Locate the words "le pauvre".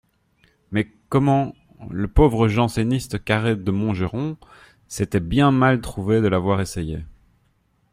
1.91-2.47